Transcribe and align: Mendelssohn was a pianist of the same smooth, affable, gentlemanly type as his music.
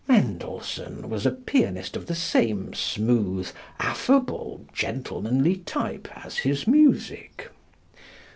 Mendelssohn 0.07 1.11
was 1.11 1.27
a 1.27 1.31
pianist 1.31 1.95
of 1.95 2.07
the 2.07 2.15
same 2.15 2.73
smooth, 2.73 3.51
affable, 3.79 4.65
gentlemanly 4.73 5.57
type 5.57 6.07
as 6.25 6.37
his 6.39 6.65
music. 6.65 7.51